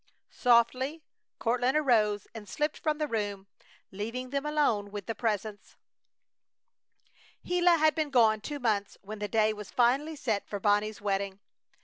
Softly 0.31 1.03
Courtland 1.37 1.77
arose 1.77 2.27
and 2.33 2.49
slipped 2.49 2.79
from 2.79 2.97
the 2.97 3.07
room, 3.07 3.45
leaving 3.91 4.31
them 4.31 4.47
alone 4.47 4.89
with 4.89 5.05
the 5.05 5.13
Presence. 5.13 5.75
Gila 7.45 7.77
had 7.77 7.93
been 7.93 8.09
gone 8.09 8.41
two 8.41 8.57
months 8.57 8.97
when 9.03 9.19
the 9.19 9.27
day 9.27 9.53
was 9.53 9.69
finally 9.69 10.15
set 10.15 10.47
for 10.49 10.59
Bonnie's 10.59 11.01
wedding. 11.01 11.39